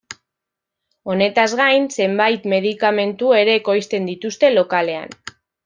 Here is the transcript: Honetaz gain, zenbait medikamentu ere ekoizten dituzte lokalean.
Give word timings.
Honetaz 1.13 1.43
gain, 1.59 1.85
zenbait 1.99 2.49
medikamentu 2.55 3.31
ere 3.43 3.55
ekoizten 3.61 4.11
dituzte 4.11 4.53
lokalean. 4.59 5.17